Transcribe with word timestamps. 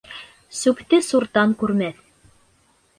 Сүпте 0.59 0.99
суртан 1.09 1.55
күрмәҫ. 1.65 2.05